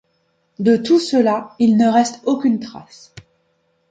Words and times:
De 0.57 0.77
tout 0.77 0.97
cela 0.99 1.53
il 1.59 1.77
ne 1.77 1.85
reste 1.87 2.21
aucune 2.25 2.59
trace. 2.59 3.13